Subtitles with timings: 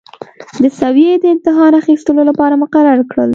[0.61, 3.29] د سویې د امتحان اخیستلو لپاره مقرر کړل.